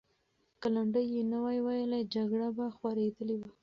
[0.61, 3.49] که لنډۍ یې نه وای ویلې، جګړه به خورېدلې وه.